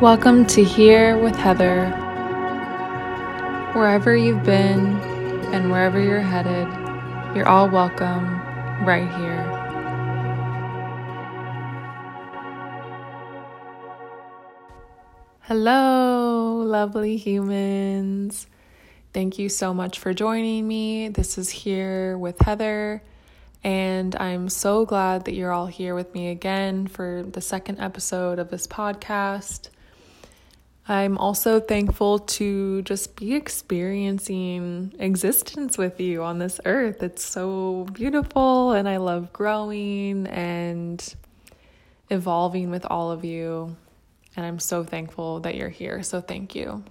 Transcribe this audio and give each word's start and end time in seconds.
Welcome 0.00 0.46
to 0.46 0.62
Here 0.62 1.18
with 1.18 1.34
Heather. 1.34 1.90
Wherever 3.74 4.14
you've 4.14 4.44
been 4.44 4.96
and 5.52 5.72
wherever 5.72 6.00
you're 6.00 6.20
headed, 6.20 6.68
you're 7.36 7.48
all 7.48 7.68
welcome 7.68 8.40
right 8.86 9.12
here. 9.18 9.42
Hello, 15.40 16.62
lovely 16.64 17.16
humans. 17.16 18.46
Thank 19.12 19.36
you 19.36 19.48
so 19.48 19.74
much 19.74 19.98
for 19.98 20.14
joining 20.14 20.68
me. 20.68 21.08
This 21.08 21.38
is 21.38 21.50
Here 21.50 22.16
with 22.16 22.38
Heather, 22.38 23.02
and 23.64 24.14
I'm 24.14 24.48
so 24.48 24.86
glad 24.86 25.24
that 25.24 25.34
you're 25.34 25.50
all 25.50 25.66
here 25.66 25.96
with 25.96 26.14
me 26.14 26.28
again 26.28 26.86
for 26.86 27.24
the 27.28 27.40
second 27.40 27.80
episode 27.80 28.38
of 28.38 28.50
this 28.50 28.68
podcast. 28.68 29.70
I'm 30.90 31.18
also 31.18 31.60
thankful 31.60 32.18
to 32.20 32.80
just 32.80 33.14
be 33.16 33.34
experiencing 33.34 34.94
existence 34.98 35.76
with 35.76 36.00
you 36.00 36.22
on 36.22 36.38
this 36.38 36.62
earth. 36.64 37.02
It's 37.02 37.22
so 37.22 37.86
beautiful, 37.92 38.72
and 38.72 38.88
I 38.88 38.96
love 38.96 39.30
growing 39.30 40.26
and 40.28 41.14
evolving 42.08 42.70
with 42.70 42.86
all 42.86 43.10
of 43.10 43.22
you. 43.22 43.76
And 44.34 44.46
I'm 44.46 44.58
so 44.58 44.82
thankful 44.82 45.40
that 45.40 45.56
you're 45.56 45.68
here. 45.68 46.02
So, 46.02 46.22
thank 46.22 46.54
you. 46.54 46.82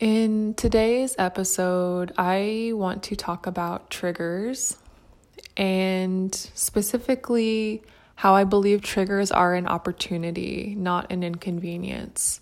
In 0.00 0.54
today's 0.54 1.14
episode, 1.18 2.12
I 2.16 2.70
want 2.72 3.02
to 3.04 3.16
talk 3.16 3.46
about 3.46 3.90
triggers 3.90 4.78
and 5.58 6.34
specifically 6.34 7.82
how 8.16 8.34
I 8.34 8.44
believe 8.44 8.82
triggers 8.82 9.30
are 9.32 9.54
an 9.54 9.66
opportunity, 9.66 10.74
not 10.78 11.10
an 11.10 11.22
inconvenience. 11.22 12.40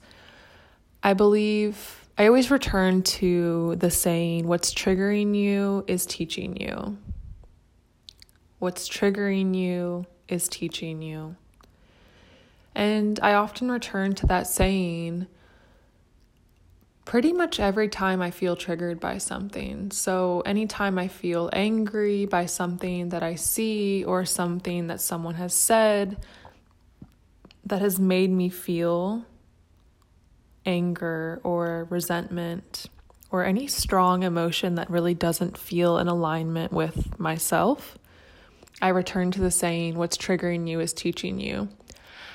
I 1.03 1.15
believe 1.15 2.07
I 2.19 2.27
always 2.27 2.51
return 2.51 3.03
to 3.03 3.77
the 3.77 3.91
saying, 3.91 4.47
what's 4.47 4.75
triggering 4.75 5.35
you 5.35 5.85
is 5.87 6.05
teaching 6.05 6.57
you. 6.57 6.99
What's 8.59 8.89
triggering 8.89 9.55
you 9.57 10.05
is 10.29 10.49
teaching 10.49 11.01
you. 11.01 11.37
And 12.75 13.19
I 13.23 13.33
often 13.33 13.71
return 13.71 14.15
to 14.17 14.27
that 14.27 14.47
saying 14.47 15.29
pretty 17.11 17.33
much 17.33 17.59
every 17.59 17.89
time 17.89 18.23
I 18.23 18.31
feel 18.31 18.55
triggered 18.55 19.01
by 19.01 19.19
something. 19.19 19.91
So, 19.91 20.43
anytime 20.47 20.97
I 20.97 21.09
feel 21.09 21.51
angry 21.53 22.25
by 22.25 22.47
something 22.47 23.09
that 23.09 23.25
I 23.25 23.35
see 23.35 24.05
or 24.05 24.25
something 24.25 24.87
that 24.87 25.01
someone 25.01 25.35
has 25.35 25.53
said 25.53 26.25
that 27.65 27.81
has 27.83 27.99
made 27.99 28.31
me 28.31 28.49
feel 28.49 29.25
anger 30.65 31.41
or 31.43 31.89
resentment 31.91 32.87
or 33.33 33.45
any 33.45 33.67
strong 33.67 34.23
emotion 34.23 34.77
that 34.77 34.89
really 34.89 35.15
doesn't 35.15 35.59
feel 35.59 35.99
in 35.99 36.07
alignment 36.07 36.73
with 36.73 37.19
myself, 37.19 37.99
I 38.81 38.91
return 38.91 39.33
to 39.33 39.41
the 39.41 39.51
saying, 39.51 39.97
What's 39.97 40.17
triggering 40.17 40.69
you 40.69 40.79
is 40.79 40.93
teaching 40.93 41.41
you. 41.41 41.71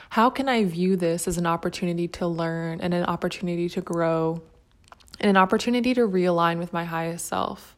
How 0.09 0.29
can 0.29 0.49
I 0.49 0.65
view 0.65 0.97
this 0.97 1.29
as 1.29 1.37
an 1.37 1.45
opportunity 1.47 2.09
to 2.09 2.27
learn 2.27 2.81
and 2.81 2.93
an 2.93 3.05
opportunity 3.05 3.69
to 3.69 3.79
grow 3.79 4.43
and 5.25 5.31
an 5.31 5.41
opportunity 5.41 5.95
to 5.95 6.07
realign 6.07 6.59
with 6.59 6.71
my 6.71 6.85
highest 6.85 7.25
self. 7.25 7.75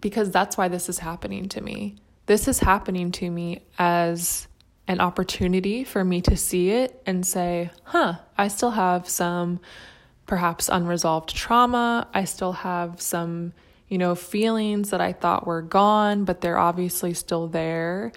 Because 0.00 0.30
that's 0.30 0.56
why 0.56 0.68
this 0.68 0.88
is 0.88 1.00
happening 1.00 1.46
to 1.50 1.60
me. 1.60 1.96
This 2.24 2.48
is 2.48 2.60
happening 2.60 3.12
to 3.12 3.28
me 3.30 3.60
as 3.78 4.48
an 4.88 4.98
opportunity 4.98 5.84
for 5.84 6.02
me 6.02 6.22
to 6.22 6.38
see 6.38 6.70
it 6.70 7.02
and 7.04 7.26
say, 7.26 7.70
huh, 7.82 8.14
I 8.38 8.48
still 8.48 8.70
have 8.70 9.06
some 9.10 9.60
perhaps 10.24 10.70
unresolved 10.70 11.36
trauma. 11.36 12.08
I 12.14 12.24
still 12.24 12.52
have 12.52 13.02
some, 13.02 13.52
you 13.86 13.98
know, 13.98 14.14
feelings 14.14 14.88
that 14.88 15.02
I 15.02 15.12
thought 15.12 15.46
were 15.46 15.60
gone, 15.60 16.24
but 16.24 16.40
they're 16.40 16.58
obviously 16.58 17.12
still 17.12 17.46
there. 17.46 18.10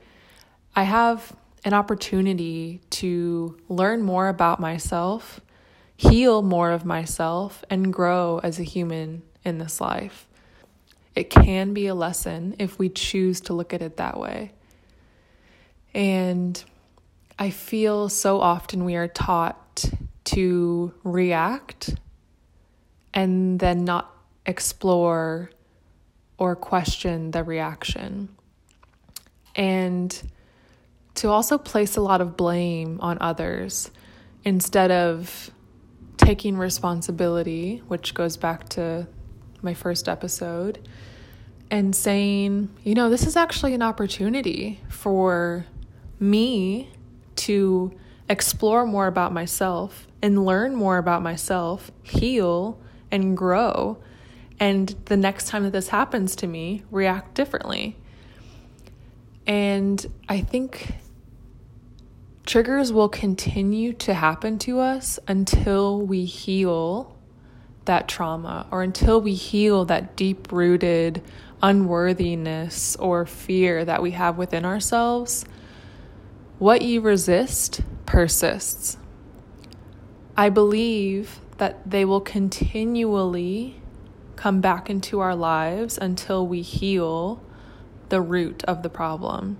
I 0.74 0.84
have 0.84 1.36
an 1.66 1.74
opportunity 1.74 2.80
to 2.91 3.58
learn 3.68 4.03
more 4.03 4.30
about 4.30 4.62
myself 4.62 5.41
heal 5.97 6.41
more 6.41 6.72
of 6.72 6.85
myself, 6.85 7.66
and 7.69 7.91
grow 7.91 8.40
as 8.44 8.59
a 8.59 8.63
human 8.63 9.24
in 9.44 9.58
this 9.58 9.81
life. 9.81 10.28
It 11.16 11.31
can 11.31 11.74
be 11.74 11.88
a 11.88 11.96
lesson 11.96 12.56
if 12.59 12.78
we 12.78 12.90
choose 12.90 13.41
to 13.41 13.53
look 13.53 13.74
at 13.74 13.81
it 13.81 13.97
that 13.97 14.19
way. 14.19 14.52
And 15.94 16.63
I 17.40 17.50
feel 17.50 18.09
so 18.09 18.40
often 18.40 18.85
we 18.85 18.96
are 18.96 19.08
taught 19.08 19.85
to 20.25 20.94
react 21.03 21.96
and 23.14 23.59
then 23.59 23.84
not 23.84 24.14
explore 24.46 25.50
or 26.38 26.56
question 26.56 27.31
the 27.31 27.44
reaction. 27.44 28.29
And 29.56 30.31
to 31.16 31.29
also 31.29 31.58
place 31.58 31.97
a 31.97 32.02
lot 32.02 32.22
of 32.22 32.38
blame 32.38 33.00
on 33.02 33.18
others 33.19 33.90
instead 34.44 34.91
of 34.91 35.50
taking 36.17 36.57
responsibility, 36.57 37.81
which 37.88 38.13
goes 38.13 38.38
back 38.38 38.67
to 38.69 39.07
my 39.61 39.73
first 39.73 40.09
episode, 40.09 40.88
and 41.72 41.95
saying, 41.95 42.69
you 42.83 42.95
know, 42.95 43.09
this 43.09 43.25
is 43.25 43.35
actually 43.35 43.73
an 43.73 43.81
opportunity 43.81 44.79
for 44.89 45.66
me 46.19 46.89
to 47.35 47.91
explore 48.29 48.85
more 48.85 49.07
about 49.07 49.31
myself 49.31 50.07
and 50.22 50.45
learn 50.45 50.75
more 50.75 50.97
about 50.97 51.22
myself, 51.22 51.91
heal 52.03 52.79
and 53.11 53.38
grow. 53.38 53.97
And 54.59 54.89
the 55.05 55.17
next 55.17 55.47
time 55.47 55.63
that 55.63 55.72
this 55.72 55.89
happens 55.89 56.35
to 56.38 56.47
me, 56.47 56.84
react 56.89 57.35
differently. 57.35 57.95
And 59.45 60.05
I 60.28 60.41
think 60.41 60.95
triggers 62.47 62.94
will 62.94 63.09
continue 63.09 63.91
to 63.91 64.13
happen 64.13 64.58
to 64.58 64.80
us 64.80 65.19
until 65.28 66.02
we 66.02 66.24
heal 66.24 67.13
that 67.84 68.08
trauma 68.08 68.66
or 68.72 68.81
until 68.81 69.19
we 69.19 69.34
heal 69.34 69.84
that 69.84 70.16
deep 70.16 70.50
rooted 70.52 71.22
unworthiness 71.62 72.96
or 72.96 73.25
fear 73.25 73.84
that 73.84 74.02
we 74.02 74.12
have 74.12 74.38
within 74.38 74.63
ourselves. 74.63 75.44
What 76.58 76.81
you 76.81 77.02
resist 77.02 77.81
persists. 78.06 78.97
I 80.38 80.50
believe 80.50 81.41
that 81.58 81.90
they 81.90 82.06
will 82.06 82.22
continually 82.22 83.81
come 84.38 84.62
back 84.62 84.90
into 84.90 85.19
our 85.19 85.35
lives 85.35 85.97
until 85.97 86.47
we 86.47 86.62
heal 86.62 87.44
the 88.08 88.22
root 88.22 88.64
of 88.64 88.84
the 88.84 88.90
problem. 88.90 89.58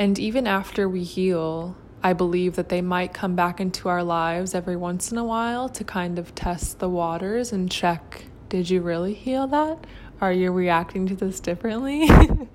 And 0.00 0.18
even 0.18 0.46
after 0.46 0.88
we 0.88 1.04
heal, 1.04 1.76
I 2.02 2.14
believe 2.14 2.56
that 2.56 2.70
they 2.70 2.80
might 2.80 3.12
come 3.12 3.36
back 3.36 3.60
into 3.60 3.86
our 3.90 4.02
lives 4.02 4.54
every 4.54 4.74
once 4.74 5.12
in 5.12 5.18
a 5.18 5.24
while 5.24 5.68
to 5.68 5.84
kind 5.84 6.18
of 6.18 6.34
test 6.34 6.78
the 6.78 6.88
waters 6.88 7.52
and 7.52 7.70
check 7.70 8.24
did 8.48 8.70
you 8.70 8.80
really 8.80 9.12
heal 9.12 9.46
that? 9.48 9.86
Are 10.20 10.32
you 10.32 10.52
reacting 10.52 11.06
to 11.08 11.14
this 11.14 11.38
differently? 11.38 12.08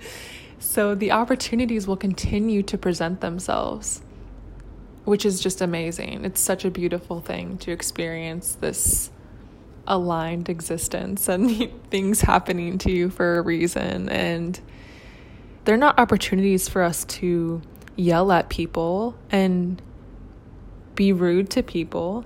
so 0.59 0.95
the 0.95 1.11
opportunities 1.11 1.85
will 1.88 1.95
continue 1.95 2.63
to 2.63 2.79
present 2.79 3.22
themselves, 3.22 4.01
which 5.06 5.23
is 5.23 5.39
just 5.39 5.62
amazing. 5.62 6.25
It's 6.25 6.41
such 6.41 6.66
a 6.66 6.72
beautiful 6.72 7.22
thing 7.22 7.59
to 7.59 7.72
experience 7.72 8.56
this 8.56 9.12
aligned 9.88 10.50
existence 10.50 11.29
and 11.29 11.72
things 11.91 12.22
happening 12.22 12.79
to 12.79 12.91
you 12.91 13.12
for 13.12 13.38
a 13.38 13.41
reason. 13.41 14.09
And 14.09 14.59
they're 15.66 15.78
not 15.78 16.00
opportunities 16.00 16.69
for 16.69 16.84
us 16.84 17.04
to 17.06 17.62
yell 17.95 18.31
at 18.31 18.50
people 18.50 19.16
and 19.31 19.81
be 20.94 21.12
rude 21.12 21.50
to 21.51 21.63
people. 21.63 22.24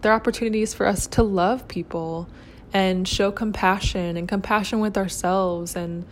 They're 0.00 0.12
opportunities 0.12 0.74
for 0.74 0.86
us 0.86 1.06
to 1.08 1.22
love 1.22 1.68
people 1.68 2.28
and 2.72 3.06
show 3.06 3.30
compassion 3.30 4.16
and 4.16 4.28
compassion 4.28 4.80
with 4.80 4.96
ourselves. 4.96 5.76
And 5.76 6.04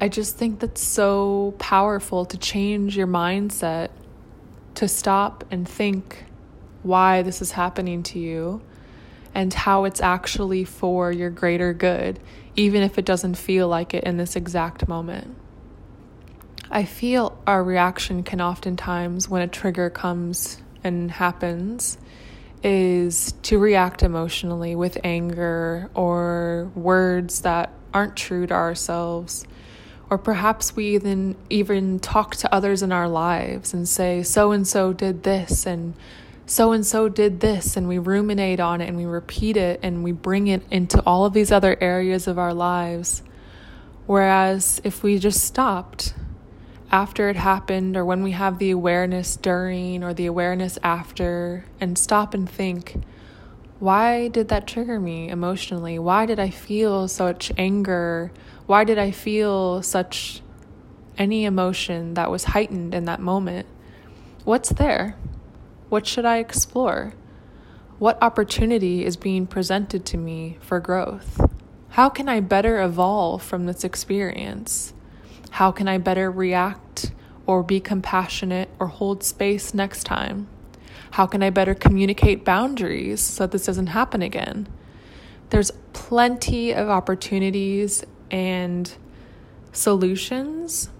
I 0.00 0.08
just 0.08 0.36
think 0.36 0.60
that's 0.60 0.82
so 0.82 1.54
powerful 1.58 2.26
to 2.26 2.36
change 2.36 2.96
your 2.96 3.06
mindset, 3.06 3.88
to 4.74 4.86
stop 4.86 5.44
and 5.50 5.66
think 5.68 6.24
why 6.82 7.22
this 7.22 7.40
is 7.40 7.52
happening 7.52 8.02
to 8.02 8.18
you 8.18 8.60
and 9.34 9.52
how 9.52 9.84
it's 9.84 10.00
actually 10.00 10.64
for 10.64 11.12
your 11.12 11.30
greater 11.30 11.72
good, 11.72 12.18
even 12.56 12.82
if 12.82 12.98
it 12.98 13.04
doesn't 13.04 13.34
feel 13.36 13.68
like 13.68 13.94
it 13.94 14.04
in 14.04 14.16
this 14.16 14.36
exact 14.36 14.88
moment. 14.88 15.36
I 16.70 16.84
feel 16.84 17.38
our 17.46 17.64
reaction 17.64 18.22
can 18.22 18.40
oftentimes, 18.40 19.28
when 19.28 19.40
a 19.40 19.48
trigger 19.48 19.88
comes 19.88 20.60
and 20.84 21.10
happens, 21.10 21.96
is 22.62 23.32
to 23.42 23.58
react 23.58 24.02
emotionally 24.02 24.76
with 24.76 24.98
anger 25.02 25.90
or 25.94 26.70
words 26.74 27.40
that 27.42 27.72
aren't 27.94 28.16
true 28.16 28.46
to 28.46 28.54
ourselves, 28.54 29.46
Or 30.10 30.16
perhaps 30.18 30.74
we 30.74 30.94
even 30.94 31.36
even 31.50 32.00
talk 32.00 32.36
to 32.36 32.54
others 32.54 32.82
in 32.82 32.92
our 32.92 33.08
lives 33.08 33.74
and 33.74 33.86
say 33.86 34.22
so 34.22 34.52
and 34.52 34.66
so 34.66 34.92
did 34.94 35.22
this 35.22 35.66
and 35.66 35.94
so 36.46 36.72
and 36.72 36.86
so 36.86 37.10
did 37.10 37.40
this 37.40 37.76
and 37.76 37.86
we 37.88 37.98
ruminate 37.98 38.58
on 38.58 38.80
it 38.80 38.88
and 38.88 38.96
we 38.96 39.04
repeat 39.04 39.58
it 39.58 39.80
and 39.82 40.02
we 40.02 40.12
bring 40.12 40.46
it 40.46 40.62
into 40.70 41.02
all 41.04 41.26
of 41.26 41.34
these 41.34 41.52
other 41.52 41.76
areas 41.80 42.26
of 42.26 42.38
our 42.38 42.54
lives. 42.54 43.22
Whereas 44.06 44.80
if 44.82 45.02
we 45.02 45.18
just 45.18 45.44
stopped 45.44 46.14
after 46.90 47.28
it 47.28 47.36
happened 47.36 47.96
or 47.96 48.04
when 48.04 48.22
we 48.22 48.30
have 48.32 48.58
the 48.58 48.70
awareness 48.70 49.36
during 49.36 50.02
or 50.02 50.14
the 50.14 50.26
awareness 50.26 50.78
after 50.82 51.64
and 51.80 51.98
stop 51.98 52.34
and 52.34 52.48
think, 52.48 52.96
why 53.78 54.28
did 54.28 54.48
that 54.48 54.66
trigger 54.66 54.98
me 54.98 55.28
emotionally? 55.28 55.98
Why 55.98 56.26
did 56.26 56.40
I 56.40 56.50
feel 56.50 57.06
such 57.06 57.52
anger? 57.56 58.32
Why 58.66 58.84
did 58.84 58.98
I 58.98 59.10
feel 59.10 59.82
such 59.82 60.42
any 61.16 61.44
emotion 61.44 62.14
that 62.14 62.30
was 62.30 62.44
heightened 62.44 62.94
in 62.94 63.04
that 63.04 63.20
moment? 63.20 63.66
What's 64.44 64.70
there? 64.70 65.16
What 65.88 66.06
should 66.06 66.24
I 66.24 66.38
explore? 66.38 67.14
What 67.98 68.22
opportunity 68.22 69.04
is 69.04 69.16
being 69.16 69.46
presented 69.46 70.04
to 70.06 70.16
me 70.16 70.58
for 70.60 70.80
growth? 70.80 71.40
How 71.90 72.08
can 72.08 72.28
I 72.28 72.40
better 72.40 72.80
evolve 72.80 73.42
from 73.42 73.66
this 73.66 73.84
experience? 73.84 74.92
How 75.50 75.70
can 75.70 75.88
I 75.88 75.98
better 75.98 76.30
react 76.30 77.12
or 77.46 77.62
be 77.62 77.80
compassionate 77.80 78.68
or 78.78 78.86
hold 78.86 79.22
space 79.22 79.74
next 79.74 80.04
time? 80.04 80.48
How 81.12 81.26
can 81.26 81.42
I 81.42 81.50
better 81.50 81.74
communicate 81.74 82.44
boundaries 82.44 83.20
so 83.20 83.44
that 83.44 83.52
this 83.52 83.66
doesn't 83.66 83.88
happen 83.88 84.22
again? 84.22 84.68
There's 85.50 85.70
plenty 85.92 86.72
of 86.72 86.88
opportunities 86.88 88.04
and 88.30 88.92
solutions 89.72 90.90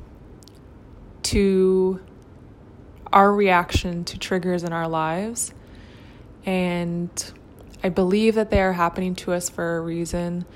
to 1.24 2.00
our 3.12 3.32
reaction 3.32 4.04
to 4.04 4.18
triggers 4.18 4.64
in 4.64 4.72
our 4.72 4.88
lives. 4.88 5.52
And 6.46 7.10
I 7.82 7.90
believe 7.90 8.34
that 8.34 8.50
they 8.50 8.62
are 8.62 8.72
happening 8.72 9.14
to 9.16 9.32
us 9.32 9.50
for 9.50 9.76
a 9.76 9.80
reason. 9.80 10.46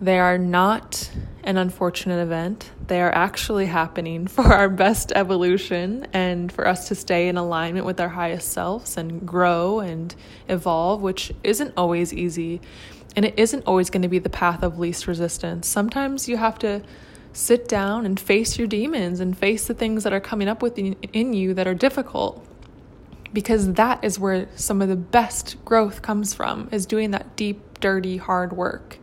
They 0.00 0.18
are 0.18 0.38
not 0.38 1.10
an 1.44 1.58
unfortunate 1.58 2.22
event. 2.22 2.70
They 2.86 3.02
are 3.02 3.12
actually 3.14 3.66
happening 3.66 4.26
for 4.28 4.44
our 4.54 4.68
best 4.68 5.12
evolution 5.14 6.06
and 6.12 6.50
for 6.50 6.66
us 6.66 6.88
to 6.88 6.94
stay 6.94 7.28
in 7.28 7.36
alignment 7.36 7.84
with 7.84 8.00
our 8.00 8.08
highest 8.08 8.50
selves 8.50 8.96
and 8.96 9.26
grow 9.26 9.80
and 9.80 10.14
evolve, 10.48 11.02
which 11.02 11.32
isn't 11.44 11.74
always 11.76 12.14
easy. 12.14 12.62
And 13.14 13.26
it 13.26 13.34
isn't 13.36 13.64
always 13.66 13.90
going 13.90 14.02
to 14.02 14.08
be 14.08 14.18
the 14.18 14.30
path 14.30 14.62
of 14.62 14.78
least 14.78 15.06
resistance. 15.06 15.68
Sometimes 15.68 16.28
you 16.28 16.38
have 16.38 16.58
to 16.60 16.82
sit 17.32 17.68
down 17.68 18.06
and 18.06 18.18
face 18.18 18.58
your 18.58 18.66
demons 18.66 19.20
and 19.20 19.36
face 19.36 19.66
the 19.66 19.74
things 19.74 20.04
that 20.04 20.12
are 20.12 20.20
coming 20.20 20.48
up 20.48 20.62
within 20.62 20.94
in 21.12 21.32
you 21.32 21.54
that 21.54 21.66
are 21.66 21.74
difficult 21.74 22.44
because 23.32 23.74
that 23.74 24.02
is 24.02 24.18
where 24.18 24.48
some 24.56 24.82
of 24.82 24.88
the 24.88 24.96
best 24.96 25.62
growth 25.64 26.02
comes 26.02 26.34
from 26.34 26.68
is 26.72 26.86
doing 26.86 27.12
that 27.12 27.36
deep 27.36 27.78
dirty 27.78 28.16
hard 28.16 28.52
work 28.52 28.98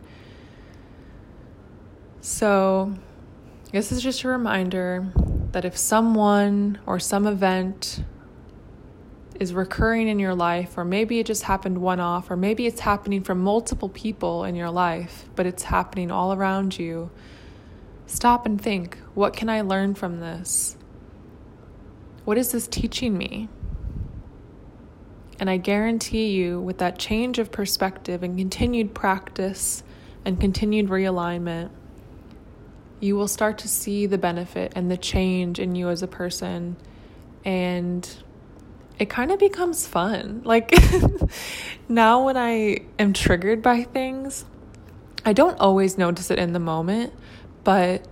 so 2.28 2.94
this 3.72 3.92
is 3.92 4.02
just 4.02 4.24
a 4.24 4.28
reminder 4.28 5.06
that 5.52 5.64
if 5.64 5.76
someone 5.76 6.78
or 6.86 6.98
some 6.98 7.26
event 7.26 8.02
is 9.40 9.52
recurring 9.52 10.08
in 10.08 10.18
your 10.18 10.34
life, 10.34 10.76
or 10.76 10.84
maybe 10.84 11.20
it 11.20 11.26
just 11.26 11.44
happened 11.44 11.78
one 11.78 12.00
off, 12.00 12.30
or 12.30 12.36
maybe 12.36 12.66
it's 12.66 12.80
happening 12.80 13.22
for 13.22 13.34
multiple 13.34 13.88
people 13.88 14.44
in 14.44 14.54
your 14.56 14.70
life, 14.70 15.28
but 15.36 15.46
it's 15.46 15.64
happening 15.64 16.10
all 16.10 16.32
around 16.32 16.78
you 16.78 17.10
Stop 18.08 18.46
and 18.46 18.58
think 18.58 18.96
what 19.14 19.36
can 19.36 19.50
I 19.50 19.60
learn 19.60 19.94
from 19.94 20.18
this? 20.18 20.78
What 22.24 22.38
is 22.38 22.52
this 22.52 22.66
teaching 22.66 23.18
me? 23.18 23.50
And 25.38 25.50
I 25.50 25.58
guarantee 25.58 26.30
you, 26.30 26.58
with 26.58 26.78
that 26.78 26.98
change 26.98 27.38
of 27.38 27.52
perspective 27.52 28.22
and 28.22 28.38
continued 28.38 28.94
practice 28.94 29.84
and 30.24 30.40
continued 30.40 30.88
realignment, 30.88 31.68
you 33.00 33.16
will 33.16 33.28
start 33.28 33.58
to 33.58 33.68
see 33.68 34.06
the 34.06 34.18
benefit 34.18 34.72
and 34.74 34.90
the 34.90 34.96
change 34.96 35.58
in 35.58 35.74
you 35.74 35.88
as 35.88 36.02
a 36.02 36.08
person. 36.08 36.76
And 37.44 38.08
it 38.98 39.08
kind 39.08 39.30
of 39.30 39.38
becomes 39.38 39.86
fun. 39.86 40.42
Like 40.44 40.72
now, 41.88 42.24
when 42.24 42.36
I 42.36 42.78
am 42.98 43.12
triggered 43.12 43.62
by 43.62 43.84
things, 43.84 44.44
I 45.24 45.32
don't 45.32 45.58
always 45.58 45.98
notice 45.98 46.30
it 46.30 46.38
in 46.38 46.52
the 46.52 46.60
moment, 46.60 47.12
but 47.64 48.06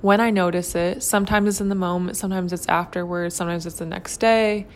when 0.00 0.20
I 0.20 0.30
notice 0.30 0.74
it, 0.74 1.02
sometimes 1.02 1.48
it's 1.48 1.60
in 1.60 1.68
the 1.68 1.74
moment, 1.74 2.16
sometimes 2.16 2.52
it's 2.52 2.68
afterwards, 2.68 3.34
sometimes 3.34 3.66
it's 3.66 3.78
the 3.78 3.86
next 3.86 4.18
day, 4.18 4.66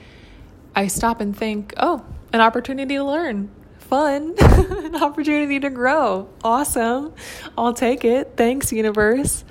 I 0.74 0.86
stop 0.86 1.20
and 1.20 1.36
think, 1.36 1.74
oh, 1.76 2.04
an 2.32 2.40
opportunity 2.40 2.96
to 2.96 3.04
learn. 3.04 3.50
Fun, 3.90 4.36
an 4.40 5.02
opportunity 5.02 5.58
to 5.58 5.68
grow. 5.68 6.28
Awesome. 6.44 7.12
I'll 7.58 7.74
take 7.74 8.04
it. 8.04 8.34
Thanks, 8.36 8.72
universe. 8.72 9.44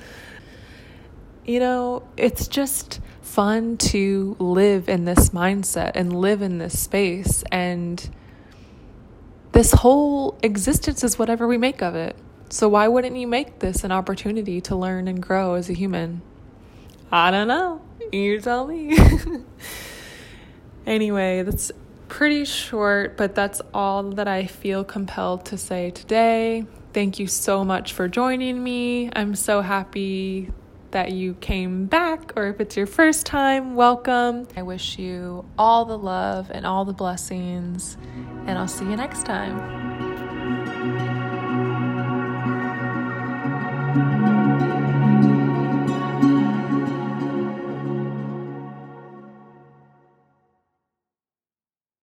You 1.46 1.60
know, 1.60 2.04
it's 2.16 2.48
just 2.48 3.02
fun 3.22 3.76
to 3.78 4.38
live 4.40 4.88
in 4.88 5.04
this 5.04 5.32
mindset 5.32 5.92
and 5.96 6.16
live 6.16 6.42
in 6.42 6.58
this 6.58 6.80
space. 6.80 7.44
And 7.52 8.10
this 9.52 9.74
whole 9.74 10.40
existence 10.42 11.04
is 11.04 11.20
whatever 11.20 11.46
we 11.46 11.58
make 11.58 11.82
of 11.82 11.96
it. 11.96 12.16
So, 12.50 12.70
why 12.70 12.88
wouldn't 12.88 13.18
you 13.18 13.28
make 13.28 13.60
this 13.60 13.84
an 13.84 13.92
opportunity 13.92 14.62
to 14.62 14.76
learn 14.78 15.10
and 15.10 15.22
grow 15.22 15.56
as 15.56 15.70
a 15.70 15.74
human? 15.74 16.22
I 17.12 17.30
don't 17.30 17.50
know. 17.50 17.82
You 18.14 18.40
tell 18.40 18.68
me. 18.68 18.98
anyway, 20.86 21.44
that's 21.44 21.74
pretty 22.20 22.44
short, 22.44 23.16
but 23.16 23.34
that's 23.34 23.62
all 23.74 24.04
that 24.12 24.28
I 24.28 24.46
feel 24.46 24.84
compelled 24.84 25.46
to 25.46 25.58
say 25.58 25.90
today. 25.90 26.66
Thank 26.92 27.18
you 27.18 27.28
so 27.28 27.64
much 27.64 27.94
for 27.94 28.10
joining 28.10 28.62
me. 28.62 29.10
I'm 29.16 29.36
so 29.36 29.62
happy 29.62 30.52
that 30.92 31.14
you 31.14 31.36
came 31.36 31.86
back, 31.86 32.34
or 32.36 32.50
if 32.50 32.60
it's 32.60 32.76
your 32.76 32.88
first 32.88 33.26
time, 33.26 33.74
welcome. 33.74 34.50
I 34.58 34.64
wish 34.64 35.00
you 35.00 35.46
all 35.58 35.86
the 35.86 35.98
love 35.98 36.52
and 36.52 36.66
all 36.66 36.84
the 36.84 36.92
blessings, 36.92 37.96
and 38.46 38.58
I'll 38.58 38.68
see 38.68 38.84
you 38.84 38.98
next 38.98 39.26
time. 39.26 39.80